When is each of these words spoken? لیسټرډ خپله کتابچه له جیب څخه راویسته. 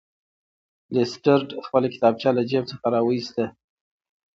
لیسټرډ 0.93 1.47
خپله 1.65 1.87
کتابچه 1.93 2.29
له 2.37 2.43
جیب 2.49 2.63
څخه 2.71 2.85
راویسته. 2.95 3.43